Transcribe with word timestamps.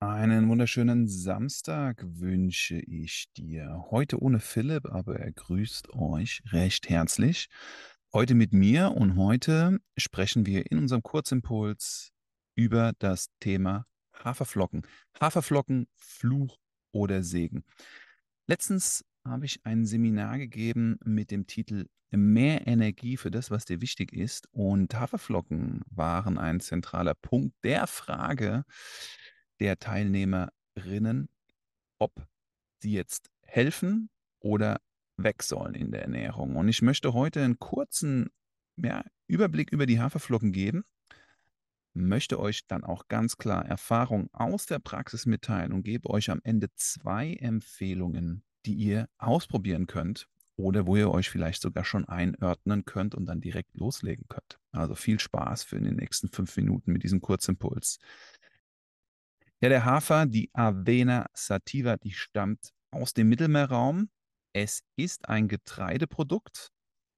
Einen 0.00 0.48
wunderschönen 0.48 1.08
Samstag 1.08 2.04
wünsche 2.06 2.78
ich 2.78 3.32
dir. 3.36 3.86
Heute 3.90 4.22
ohne 4.22 4.38
Philipp, 4.38 4.86
aber 4.86 5.18
er 5.18 5.32
grüßt 5.32 5.92
euch 5.92 6.40
recht 6.52 6.88
herzlich. 6.88 7.48
Heute 8.12 8.36
mit 8.36 8.52
mir 8.52 8.92
und 8.92 9.16
heute 9.16 9.80
sprechen 9.96 10.46
wir 10.46 10.70
in 10.70 10.78
unserem 10.78 11.02
Kurzimpuls 11.02 12.12
über 12.54 12.92
das 13.00 13.26
Thema 13.40 13.86
Haferflocken. 14.12 14.82
Haferflocken, 15.20 15.88
Fluch 15.96 16.60
oder 16.92 17.24
Segen. 17.24 17.64
Letztens 18.46 19.04
habe 19.24 19.46
ich 19.46 19.66
ein 19.66 19.84
Seminar 19.84 20.38
gegeben 20.38 21.00
mit 21.04 21.32
dem 21.32 21.48
Titel 21.48 21.88
Mehr 22.10 22.68
Energie 22.68 23.16
für 23.16 23.32
das, 23.32 23.50
was 23.50 23.64
dir 23.64 23.80
wichtig 23.80 24.12
ist. 24.12 24.46
Und 24.52 24.94
Haferflocken 24.94 25.82
waren 25.90 26.38
ein 26.38 26.60
zentraler 26.60 27.14
Punkt 27.14 27.56
der 27.64 27.88
Frage 27.88 28.64
der 29.60 29.78
Teilnehmerinnen, 29.78 31.28
ob 31.98 32.26
sie 32.80 32.92
jetzt 32.92 33.30
helfen 33.42 34.10
oder 34.40 34.80
weg 35.16 35.42
sollen 35.42 35.74
in 35.74 35.90
der 35.90 36.02
Ernährung. 36.02 36.56
Und 36.56 36.68
ich 36.68 36.82
möchte 36.82 37.12
heute 37.12 37.42
einen 37.42 37.58
kurzen 37.58 38.30
ja, 38.76 39.04
Überblick 39.26 39.72
über 39.72 39.86
die 39.86 40.00
Haferflocken 40.00 40.52
geben, 40.52 40.84
möchte 41.94 42.38
euch 42.38 42.66
dann 42.66 42.84
auch 42.84 43.08
ganz 43.08 43.36
klar 43.36 43.66
Erfahrungen 43.66 44.28
aus 44.32 44.66
der 44.66 44.78
Praxis 44.78 45.26
mitteilen 45.26 45.72
und 45.72 45.82
gebe 45.82 46.08
euch 46.10 46.30
am 46.30 46.40
Ende 46.44 46.68
zwei 46.76 47.34
Empfehlungen, 47.34 48.44
die 48.66 48.74
ihr 48.74 49.08
ausprobieren 49.18 49.86
könnt 49.86 50.28
oder 50.56 50.86
wo 50.86 50.96
ihr 50.96 51.10
euch 51.10 51.30
vielleicht 51.30 51.62
sogar 51.62 51.84
schon 51.84 52.04
einordnen 52.06 52.84
könnt 52.84 53.14
und 53.14 53.26
dann 53.26 53.40
direkt 53.40 53.76
loslegen 53.76 54.26
könnt. 54.28 54.58
Also 54.72 54.94
viel 54.94 55.20
Spaß 55.20 55.62
für 55.62 55.76
in 55.76 55.84
den 55.84 55.96
nächsten 55.96 56.28
fünf 56.28 56.56
Minuten 56.56 56.92
mit 56.92 57.02
diesem 57.02 57.20
Kurzimpuls. 57.20 57.98
Ja, 59.60 59.68
der 59.68 59.84
Hafer, 59.84 60.26
die 60.26 60.50
Avena 60.52 61.26
sativa, 61.34 61.96
die 61.96 62.12
stammt 62.12 62.70
aus 62.92 63.12
dem 63.12 63.28
Mittelmeerraum. 63.28 64.08
Es 64.52 64.82
ist 64.96 65.28
ein 65.28 65.48
Getreideprodukt. 65.48 66.68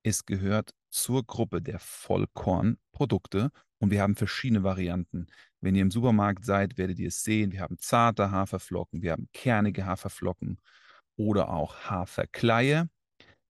Es 0.03 0.25
gehört 0.25 0.70
zur 0.89 1.23
Gruppe 1.27 1.61
der 1.61 1.78
Vollkornprodukte 1.78 3.50
und 3.78 3.91
wir 3.91 4.00
haben 4.00 4.17
verschiedene 4.17 4.62
Varianten. 4.62 5.27
Wenn 5.61 5.75
ihr 5.75 5.83
im 5.83 5.91
Supermarkt 5.91 6.47
seid, 6.47 6.78
werdet 6.78 6.98
ihr 6.98 7.09
es 7.09 7.23
sehen. 7.23 7.53
Wir 7.53 7.61
haben 7.61 7.78
zarte 7.78 8.31
Haferflocken, 8.31 9.03
wir 9.03 9.12
haben 9.12 9.28
kernige 9.34 9.84
Haferflocken 9.84 10.59
oder 11.17 11.50
auch 11.50 11.91
Haferkleie. 11.91 12.89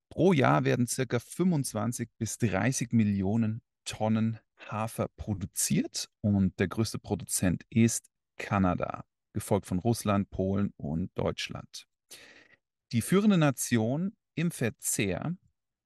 Pro 0.08 0.32
Jahr 0.32 0.64
werden 0.64 0.88
circa 0.88 1.20
25 1.20 2.10
bis 2.18 2.38
30 2.38 2.92
Millionen 2.92 3.62
Tonnen 3.84 4.40
Hafer 4.58 5.06
produziert 5.16 6.08
und 6.22 6.58
der 6.58 6.66
größte 6.66 6.98
Produzent 6.98 7.62
ist 7.70 8.10
Kanada, 8.40 9.04
gefolgt 9.32 9.66
von 9.66 9.78
Russland, 9.78 10.30
Polen 10.30 10.72
und 10.76 11.10
Deutschland. 11.14 11.86
Die 12.92 13.02
führende 13.02 13.38
Nation 13.38 14.16
im 14.34 14.50
Verzehr 14.50 15.36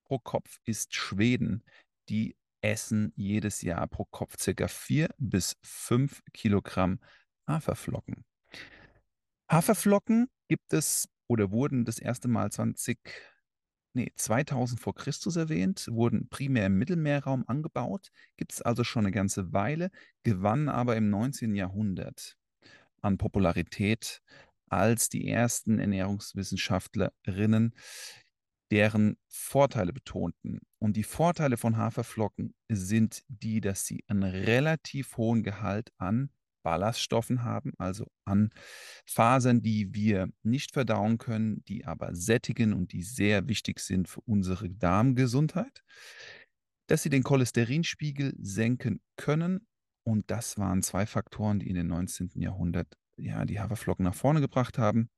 pro 0.07 0.19
Kopf 0.19 0.59
ist 0.65 0.95
Schweden. 0.95 1.65
Die 2.09 2.37
essen 2.63 3.13
jedes 3.17 3.61
Jahr 3.63 3.87
pro 3.89 4.07
Kopf 4.07 4.37
circa 4.39 4.69
vier 4.69 5.11
bis 5.19 5.57
fünf 5.63 6.23
Kilogramm 6.33 7.01
Haferflocken. 7.47 8.25
Haferflocken 9.51 10.29
gibt 10.49 10.73
es 10.73 11.09
oder 11.27 11.51
wurden 11.51 11.85
das 11.85 11.99
erste 11.99 12.29
Mal 12.29 12.51
20, 12.51 12.99
nee, 13.95 14.11
2000 14.15 14.81
vor 14.81 14.95
Christus 14.95 15.37
erwähnt, 15.37 15.89
wurden 15.91 16.29
primär 16.29 16.67
im 16.67 16.79
Mittelmeerraum 16.79 17.45
angebaut, 17.47 18.11
gibt 18.39 18.53
es 18.53 18.63
also 18.63 18.85
schon 18.85 19.05
eine 19.05 19.13
ganze 19.13 19.53
Weile, 19.53 19.91
gewannen 20.23 20.71
aber 20.71 20.97
im 20.97 21.11
19. 21.11 21.55
Jahrhundert 21.55 22.39
an 23.05 23.19
Popularität 23.19 24.21
als 24.69 25.09
die 25.09 25.29
ersten 25.29 25.79
Ernährungswissenschaftlerinnen 25.79 27.75
deren 28.71 29.17
Vorteile 29.29 29.93
betonten. 29.93 30.61
Und 30.81 30.97
die 30.97 31.05
Vorteile 31.05 31.57
von 31.57 31.77
Haferflocken 31.77 32.55
sind 32.69 33.23
die, 33.29 33.61
dass 33.61 33.87
sie 33.87 34.03
einen 34.09 34.25
relativ 34.25 35.17
hohen 35.17 35.43
Gehalt 35.43 35.93
an 35.99 36.31
Ballaststoffen 36.65 37.45
haben, 37.45 37.73
also 37.79 38.07
an 38.25 38.51
Fasern, 39.07 39.63
die 39.63 39.95
wir 39.95 40.31
nicht 40.43 40.73
verdauen 40.73 41.19
können, 41.19 41.63
die 41.67 41.85
aber 41.85 42.15
sättigen 42.15 42.73
und 42.73 42.93
die 42.93 43.03
sehr 43.03 43.49
wichtig 43.49 43.81
sind 43.81 44.09
für 44.09 44.23
unsere 44.23 44.71
Darmgesundheit, 44.71 45.85
dass 46.89 47.03
sie 47.03 47.11
den 47.11 47.23
Cholesterinspiegel 47.23 48.35
senken 48.39 49.03
können 49.17 49.67
und 50.05 50.31
das 50.31 50.59
waren 50.59 50.83
zwei 50.83 51.07
Faktoren, 51.07 51.59
die 51.59 51.69
in 51.69 51.75
den 51.75 51.89
19. 51.89 52.31
Jahrhundert 52.35 52.97
ja 53.17 53.45
die 53.45 53.61
Haferflocken 53.61 54.05
nach 54.05 54.15
vorne 54.15 54.41
gebracht 54.41 54.79
haben 54.79 55.09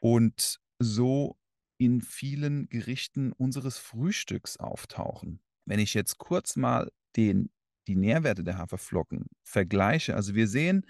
und 0.00 0.60
so 0.78 1.36
in 1.78 2.00
vielen 2.00 2.68
Gerichten 2.68 3.32
unseres 3.32 3.78
Frühstücks 3.78 4.56
auftauchen. 4.58 5.40
Wenn 5.66 5.80
ich 5.80 5.94
jetzt 5.94 6.18
kurz 6.18 6.56
mal 6.56 6.90
den, 7.16 7.50
die 7.86 7.96
Nährwerte 7.96 8.44
der 8.44 8.58
Haferflocken 8.58 9.26
vergleiche, 9.42 10.14
also 10.14 10.34
wir 10.34 10.46
sehen, 10.46 10.86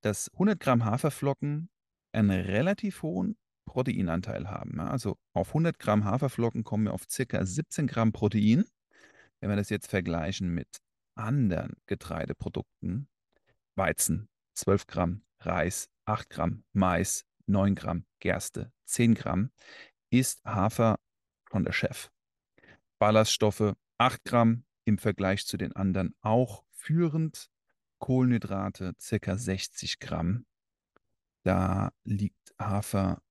dass 0.00 0.30
100 0.32 0.58
Gramm 0.58 0.84
Haferflocken 0.84 1.70
einen 2.12 2.30
relativ 2.30 3.02
hohen 3.02 3.36
Proteinanteil 3.66 4.50
haben. 4.50 4.80
Also 4.80 5.16
auf 5.32 5.48
100 5.48 5.78
Gramm 5.78 6.04
Haferflocken 6.04 6.64
kommen 6.64 6.84
wir 6.84 6.92
auf 6.92 7.04
circa 7.08 7.44
17 7.44 7.86
Gramm 7.86 8.12
Protein. 8.12 8.64
Wenn 9.40 9.50
wir 9.50 9.56
das 9.56 9.70
jetzt 9.70 9.88
vergleichen 9.88 10.52
mit 10.52 10.68
anderen 11.14 11.76
Getreideprodukten, 11.86 13.08
Weizen 13.74 14.28
12 14.54 14.86
Gramm, 14.86 15.24
Reis 15.40 15.88
8 16.04 16.30
Gramm, 16.30 16.64
Mais 16.72 17.26
9 17.46 17.74
Gramm, 17.74 18.06
Gerste 18.20 18.72
10 18.84 19.14
Gramm, 19.14 19.50
ist 20.10 20.44
Hafer 20.44 20.98
schon 21.50 21.64
der 21.64 21.72
Chef. 21.72 22.10
Ballaststoffe 22.98 23.74
8 23.98 24.24
Gramm 24.24 24.64
im 24.84 24.98
Vergleich 24.98 25.46
zu 25.46 25.56
den 25.56 25.74
anderen 25.74 26.14
auch 26.20 26.64
führend. 26.70 27.48
Kohlenhydrate 27.98 28.94
ca. 28.98 29.36
60 29.38 30.00
Gramm. 30.00 30.44
Da 31.44 31.92
liegt 32.04 32.52
Hafer 32.58 33.22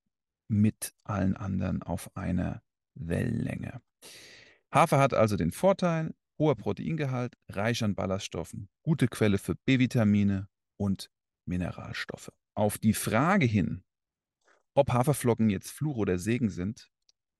mit 0.47 0.93
allen 1.03 1.35
anderen 1.35 1.83
auf 1.83 2.15
einer 2.15 2.63
Wellenlänge. 2.93 3.81
Hafer 4.73 4.99
hat 4.99 5.13
also 5.13 5.35
den 5.35 5.51
Vorteil, 5.51 6.13
hoher 6.41 6.55
Proteingehalt, 6.55 7.37
reich 7.49 7.83
an 7.83 7.93
Ballaststoffen, 7.93 8.67
gute 8.81 9.07
Quelle 9.07 9.37
für 9.37 9.53
B-Vitamine 9.53 10.49
und 10.75 11.11
Mineralstoffe. 11.45 12.31
Auf 12.55 12.79
die 12.79 12.95
Frage 12.95 13.45
hin, 13.45 13.83
ob 14.73 14.91
Haferflocken 14.91 15.51
jetzt 15.51 15.69
Fluch 15.69 15.97
oder 15.97 16.17
Segen 16.17 16.49
sind, 16.49 16.89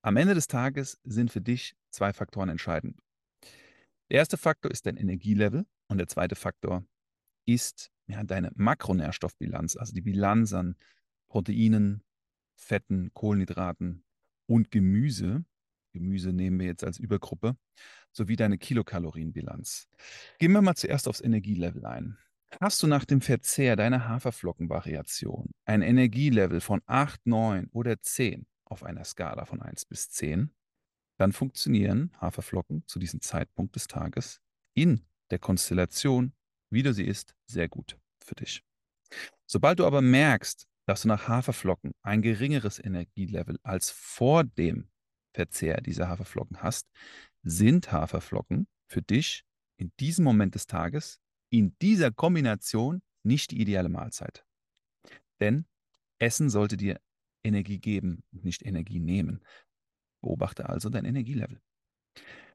am 0.04 0.18
Ende 0.18 0.36
des 0.36 0.48
Tages 0.48 1.00
sind 1.04 1.32
für 1.32 1.42
dich 1.42 1.76
zwei 1.90 2.14
Faktoren 2.14 2.50
entscheidend. 2.50 3.00
Der 4.12 4.20
erste 4.20 4.38
Faktor 4.38 4.70
ist 4.70 4.86
dein 4.86 4.98
Energielevel 4.98 5.66
und 5.88 5.98
der 5.98 6.08
zweite 6.08 6.36
Faktor 6.36 6.86
ist 7.48 7.92
ja, 8.06 8.24
deine 8.24 8.52
Makronährstoffbilanz, 8.54 9.78
also 9.78 9.94
die 9.94 10.02
Bilanz 10.02 10.54
an 10.54 10.76
Proteinen, 11.28 12.04
Fetten, 12.56 13.12
Kohlenhydraten 13.16 14.04
und 14.48 14.70
Gemüse. 14.70 15.44
Gemüse 15.92 16.34
nehmen 16.34 16.60
wir 16.60 16.68
jetzt 16.68 16.84
als 16.84 17.00
Übergruppe, 17.00 17.56
sowie 18.12 18.36
deine 18.36 18.58
Kilokalorienbilanz. 18.58 19.88
Gehen 20.40 20.52
wir 20.52 20.62
mal 20.62 20.76
zuerst 20.76 21.08
aufs 21.08 21.22
Energielevel 21.22 21.86
ein. 21.86 22.18
Hast 22.60 22.84
du 22.84 22.88
nach 22.88 23.06
dem 23.06 23.22
Verzehr 23.22 23.76
deiner 23.76 24.10
Haferflockenvariation 24.10 25.52
ein 25.66 25.82
Energielevel 25.82 26.60
von 26.60 26.82
8, 26.86 27.26
9 27.26 27.70
oder 27.72 28.02
10 28.02 28.46
auf 28.66 28.84
einer 28.84 29.06
Skala 29.06 29.46
von 29.46 29.62
1 29.62 29.86
bis 29.86 30.10
10, 30.10 30.54
dann 31.18 31.32
funktionieren 31.32 32.12
Haferflocken 32.20 32.84
zu 32.88 33.00
diesem 33.00 33.22
Zeitpunkt 33.22 33.76
des 33.76 33.88
Tages 33.88 34.42
in 34.74 35.06
der 35.30 35.40
Konstellation, 35.40 36.34
wie 36.70 36.84
du 36.84 36.94
sie 36.94 37.06
isst, 37.06 37.36
sehr 37.46 37.70
gut 37.70 37.98
für 38.24 38.36
dich. 38.36 38.64
Sobald 39.46 39.80
du 39.80 39.86
aber 39.86 40.02
merkst, 40.02 40.68
dass 40.86 41.04
du 41.04 41.08
nach 41.08 41.28
Haferflocken 41.28 41.94
ein 42.02 42.22
geringeres 42.22 42.84
Energielevel 42.84 43.60
als 43.64 43.92
vor 43.92 44.44
dem 44.44 44.90
Verzehr 45.34 45.82
dieser 45.82 46.10
Haferflocken 46.10 46.62
hast, 46.62 46.90
sind 47.44 47.92
Haferflocken 47.92 48.68
für 48.88 49.02
dich 49.02 49.44
in 49.78 49.92
diesem 50.00 50.26
Moment 50.26 50.56
des 50.56 50.68
Tages 50.68 51.20
in 51.50 51.76
dieser 51.82 52.12
Kombination 52.12 53.02
nicht 53.24 53.52
die 53.52 53.62
ideale 53.62 53.90
Mahlzeit. 53.90 54.46
Denn 55.40 55.66
Essen 56.20 56.50
sollte 56.50 56.78
dir 56.78 57.00
Energie 57.44 57.80
geben 57.80 58.24
und 58.32 58.44
nicht 58.46 58.66
Energie 58.66 59.00
nehmen. 59.00 59.44
Beobachte 60.22 60.70
also 60.70 60.90
dein 60.90 61.06
Energielevel. 61.06 61.60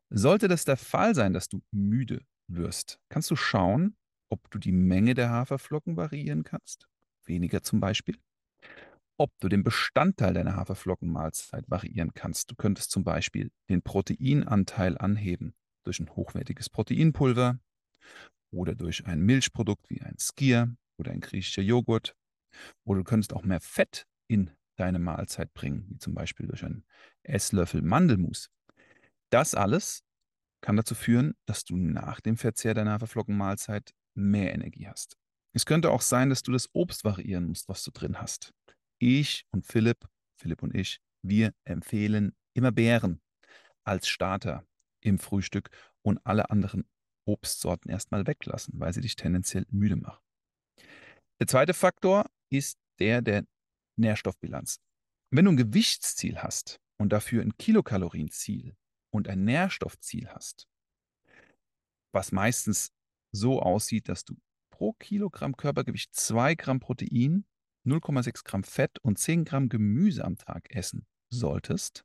Sollte 0.09 0.47
das 0.47 0.65
der 0.65 0.77
Fall 0.77 1.15
sein, 1.15 1.33
dass 1.33 1.49
du 1.49 1.63
müde 1.73 2.25
wirst, 2.49 3.01
kannst 3.09 3.31
du 3.31 3.37
schauen, 3.37 3.97
ob 4.29 4.49
du 4.51 4.59
die 4.59 4.73
Menge 4.73 5.15
der 5.15 5.31
Haferflocken 5.31 5.97
variieren 5.97 6.45
kannst. 6.45 6.89
Weniger 7.25 7.63
zum 7.63 7.81
Beispiel 7.81 8.17
ob 9.19 9.33
du 9.41 9.49
den 9.49 9.63
Bestandteil 9.63 10.35
deiner 10.35 10.57
Haferflockenmahlzeit 10.57 11.69
variieren 11.69 12.13
kannst. 12.15 12.51
Du 12.51 12.55
könntest 12.55 12.91
zum 12.91 13.05
Beispiel 13.05 13.51
den 13.69 13.83
Proteinanteil 13.83 14.99
anheben 14.99 15.55
durch 15.85 16.01
ein 16.01 16.11
hochwertiges 16.11 16.69
Proteinpulver 16.69 17.59
oder 18.53 18.75
durch 18.75 19.07
ein 19.07 19.21
Milchprodukt 19.21 19.89
wie 19.89 20.03
ein 20.03 20.17
Skier 20.19 20.77
oder 20.99 21.13
ein 21.13 21.21
griechischer 21.21 21.63
Joghurt. 21.63 22.17
Oder 22.85 23.01
du 23.01 23.05
könntest 23.05 23.33
auch 23.33 23.43
mehr 23.43 23.61
Fett 23.61 24.07
in 24.29 24.51
deine 24.77 24.99
Mahlzeit 24.99 25.53
bringen, 25.55 25.87
wie 25.89 25.99
zum 25.99 26.15
Beispiel 26.15 26.47
durch 26.47 26.65
einen 26.65 26.85
Esslöffel 27.23 27.83
Mandelmus. 27.83 28.51
Das 29.31 29.55
alles 29.55 30.05
kann 30.61 30.77
dazu 30.77 30.95
führen, 30.95 31.35
dass 31.47 31.65
du 31.65 31.77
nach 31.77 32.21
dem 32.21 32.37
Verzehr 32.37 32.75
deiner 32.75 32.93
Haferflockenmahlzeit 32.93 33.95
mehr 34.15 34.55
Energie 34.55 34.89
hast. 34.89 35.17
Es 35.53 35.65
könnte 35.65 35.91
auch 35.91 36.03
sein, 36.03 36.29
dass 36.29 36.43
du 36.43 36.53
das 36.53 36.69
Obst 36.75 37.05
variieren 37.05 37.47
musst, 37.47 37.69
was 37.69 37.83
du 37.83 37.91
drin 37.91 38.21
hast. 38.21 38.53
Ich 38.99 39.47
und 39.51 39.67
Philipp, 39.67 40.09
Philipp 40.37 40.63
und 40.63 40.75
ich, 40.75 41.01
wir 41.23 41.53
empfehlen 41.65 42.35
immer 42.55 42.73
Beeren 42.73 43.21
als 43.85 44.09
Starter 44.09 44.67
im 45.01 45.19
Frühstück 45.19 45.71
und 46.03 46.19
alle 46.25 46.51
anderen 46.51 46.85
Obstsorten 47.27 47.91
erstmal 47.91 48.27
weglassen, 48.27 48.79
weil 48.79 48.93
sie 48.93 49.01
dich 49.01 49.17
tendenziell 49.17 49.67
müde 49.71 49.97
machen. 49.97 50.23
Der 51.41 51.47
zweite 51.47 51.75
Faktor 51.75 52.27
ist 52.51 52.79
der 52.99 53.23
der 53.23 53.45
Nährstoffbilanz. 53.97 54.81
Wenn 55.31 55.45
du 55.45 55.53
ein 55.53 55.57
Gewichtsziel 55.57 56.39
hast 56.39 56.81
und 56.99 57.13
dafür 57.13 57.43
ein 57.43 57.57
Kilokalorienziel 57.57 58.77
und 59.11 59.29
ein 59.29 59.45
Nährstoffziel 59.45 60.29
hast, 60.29 60.69
was 62.13 62.33
meistens 62.33 62.93
so 63.33 63.61
aussieht, 63.61 64.09
dass 64.09 64.25
du 64.25 64.37
pro 64.71 64.93
Kilogramm 64.95 65.57
Körpergewicht 65.57 66.15
2 66.15 66.55
Gramm 66.55 66.81
Protein, 66.81 67.45
0,6 67.87 68.45
Gramm 68.45 68.65
Fett 68.65 68.99
und 69.01 69.19
10 69.19 69.45
Gramm 69.45 69.69
Gemüse 69.69 70.25
am 70.25 70.37
Tag 70.37 70.75
essen 70.75 71.07
solltest, 71.31 72.05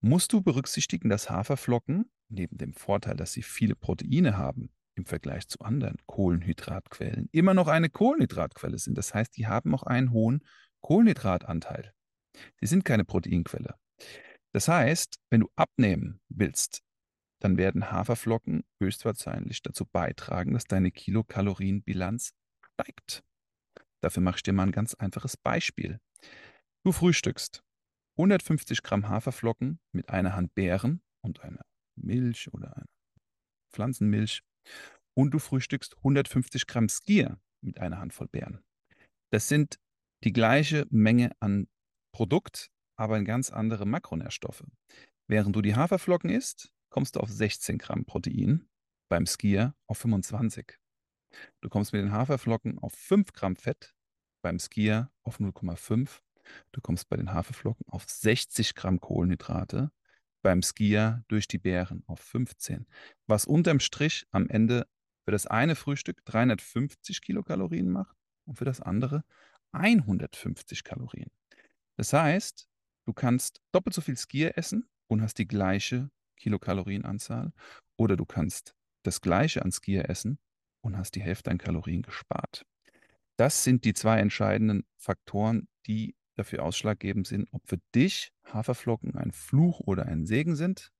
musst 0.00 0.32
du 0.32 0.42
berücksichtigen, 0.42 1.08
dass 1.08 1.30
Haferflocken 1.30 2.10
neben 2.28 2.56
dem 2.56 2.74
Vorteil, 2.74 3.16
dass 3.16 3.32
sie 3.32 3.42
viele 3.42 3.74
Proteine 3.74 4.36
haben 4.36 4.70
im 4.94 5.06
Vergleich 5.06 5.48
zu 5.48 5.58
anderen 5.60 5.96
Kohlenhydratquellen, 6.06 7.28
immer 7.32 7.54
noch 7.54 7.68
eine 7.68 7.90
Kohlenhydratquelle 7.90 8.78
sind. 8.78 8.96
Das 8.98 9.14
heißt, 9.14 9.36
die 9.36 9.46
haben 9.46 9.74
auch 9.74 9.82
einen 9.82 10.12
hohen 10.12 10.44
Kohlenhydratanteil. 10.80 11.92
Sie 12.60 12.66
sind 12.66 12.84
keine 12.84 13.04
Proteinquelle. 13.04 13.74
Das 14.52 14.68
heißt, 14.68 15.16
wenn 15.30 15.40
du 15.40 15.48
abnehmen 15.56 16.20
willst, 16.28 16.82
dann 17.40 17.56
werden 17.56 17.90
Haferflocken 17.90 18.64
höchstwahrscheinlich 18.80 19.62
dazu 19.62 19.86
beitragen, 19.86 20.52
dass 20.52 20.64
deine 20.64 20.90
Kilokalorienbilanz 20.90 22.32
steigt. 22.74 23.22
Dafür 24.02 24.22
mache 24.22 24.36
ich 24.36 24.42
dir 24.42 24.52
mal 24.52 24.64
ein 24.64 24.72
ganz 24.72 24.94
einfaches 24.94 25.36
Beispiel. 25.36 26.00
Du 26.84 26.92
frühstückst 26.92 27.62
150 28.18 28.82
Gramm 28.82 29.08
Haferflocken 29.08 29.80
mit 29.92 30.08
einer 30.08 30.34
Hand 30.34 30.54
Beeren 30.54 31.02
und 31.22 31.40
einer 31.40 31.64
Milch 31.96 32.52
oder 32.52 32.76
einer 32.76 32.86
Pflanzenmilch 33.72 34.42
und 35.14 35.32
du 35.32 35.38
frühstückst 35.38 35.96
150 35.98 36.66
Gramm 36.66 36.88
Skier 36.88 37.38
mit 37.62 37.78
einer 37.78 37.98
Handvoll 37.98 38.28
Beeren. 38.28 38.62
Das 39.30 39.48
sind 39.48 39.78
die 40.24 40.32
gleiche 40.32 40.86
Menge 40.90 41.32
an 41.40 41.68
Produkt, 42.12 42.70
aber 42.96 43.18
in 43.18 43.24
ganz 43.24 43.50
andere 43.50 43.86
Makronährstoffe. 43.86 44.64
Während 45.28 45.54
du 45.54 45.62
die 45.62 45.76
Haferflocken 45.76 46.30
isst, 46.30 46.72
kommst 46.90 47.16
du 47.16 47.20
auf 47.20 47.30
16 47.30 47.78
Gramm 47.78 48.04
Protein, 48.04 48.68
beim 49.08 49.26
Skier 49.26 49.74
auf 49.86 49.98
25. 49.98 50.76
Du 51.60 51.68
kommst 51.68 51.92
mit 51.92 52.02
den 52.02 52.12
Haferflocken 52.12 52.78
auf 52.78 52.92
5 52.94 53.32
Gramm 53.32 53.56
Fett, 53.56 53.94
beim 54.42 54.58
Skier 54.58 55.10
auf 55.22 55.38
0,5. 55.38 56.20
Du 56.72 56.80
kommst 56.80 57.08
bei 57.08 57.16
den 57.16 57.32
Haferflocken 57.32 57.86
auf 57.88 58.08
60 58.08 58.74
Gramm 58.74 59.00
Kohlenhydrate, 59.00 59.90
beim 60.42 60.62
Skier 60.62 61.24
durch 61.28 61.46
die 61.46 61.58
Beeren 61.58 62.02
auf 62.06 62.20
15. 62.20 62.86
Was 63.26 63.44
unterm 63.44 63.80
Strich 63.80 64.26
am 64.30 64.48
Ende 64.48 64.86
für 65.24 65.32
das 65.32 65.46
eine 65.46 65.76
Frühstück 65.76 66.24
350 66.24 67.22
Kilokalorien 67.22 67.90
macht 67.90 68.16
und 68.46 68.56
für 68.56 68.64
das 68.64 68.80
andere 68.80 69.24
150 69.72 70.82
Kalorien. 70.82 71.30
Das 71.96 72.12
heißt, 72.12 72.68
du 73.06 73.12
kannst 73.12 73.60
doppelt 73.72 73.94
so 73.94 74.00
viel 74.00 74.16
Skier 74.16 74.56
essen 74.56 74.88
und 75.06 75.22
hast 75.22 75.38
die 75.38 75.46
gleiche 75.46 76.10
Kilokalorienanzahl 76.36 77.52
oder 77.96 78.16
du 78.16 78.24
kannst 78.24 78.74
das 79.02 79.20
gleiche 79.20 79.62
an 79.62 79.72
Skier 79.72 80.08
essen 80.08 80.38
und 80.80 80.96
hast 80.96 81.14
die 81.14 81.22
Hälfte 81.22 81.50
an 81.50 81.58
Kalorien 81.58 82.02
gespart. 82.02 82.64
Das 83.36 83.64
sind 83.64 83.84
die 83.84 83.94
zwei 83.94 84.18
entscheidenden 84.18 84.84
Faktoren, 84.98 85.68
die 85.86 86.14
dafür 86.36 86.64
ausschlaggebend 86.64 87.26
sind, 87.26 87.48
ob 87.52 87.66
für 87.66 87.78
dich 87.94 88.32
Haferflocken 88.46 89.16
ein 89.16 89.32
Fluch 89.32 89.80
oder 89.80 90.06
ein 90.06 90.26
Segen 90.26 90.56
sind. 90.56 90.90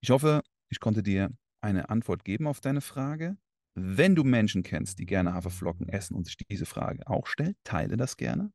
Ich 0.00 0.10
hoffe, 0.10 0.42
ich 0.68 0.80
konnte 0.80 1.02
dir 1.02 1.30
eine 1.60 1.90
Antwort 1.90 2.24
geben 2.24 2.46
auf 2.46 2.60
deine 2.60 2.80
Frage. 2.80 3.36
Wenn 3.74 4.14
du 4.14 4.24
Menschen 4.24 4.62
kennst, 4.62 4.98
die 4.98 5.06
gerne 5.06 5.34
Haferflocken 5.34 5.88
essen 5.88 6.14
und 6.14 6.24
sich 6.24 6.36
diese 6.36 6.66
Frage 6.66 7.06
auch 7.06 7.26
stellt, 7.26 7.56
teile 7.64 7.96
das 7.96 8.16
gerne. 8.16 8.52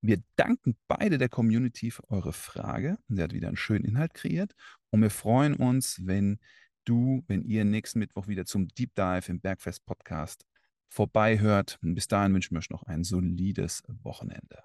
Wir 0.00 0.22
danken 0.36 0.76
beide 0.86 1.18
der 1.18 1.28
Community 1.28 1.90
für 1.90 2.08
eure 2.10 2.32
Frage. 2.32 2.98
Sie 3.08 3.22
hat 3.22 3.32
wieder 3.32 3.48
einen 3.48 3.56
schönen 3.56 3.84
Inhalt 3.84 4.14
kreiert. 4.14 4.54
Und 4.90 5.02
wir 5.02 5.10
freuen 5.10 5.54
uns, 5.54 6.00
wenn 6.04 6.38
du, 6.84 7.24
wenn 7.26 7.42
ihr 7.42 7.64
nächsten 7.64 7.98
Mittwoch 7.98 8.28
wieder 8.28 8.44
zum 8.44 8.68
Deep 8.68 8.94
Dive 8.94 9.28
im 9.28 9.40
Bergfest 9.40 9.84
Podcast 9.86 10.46
vorbeihört. 10.88 11.78
Bis 11.82 12.08
dahin 12.08 12.34
wünschen 12.34 12.54
wir 12.54 12.58
euch 12.58 12.70
noch 12.70 12.84
ein 12.84 13.04
solides 13.04 13.82
Wochenende. 14.02 14.62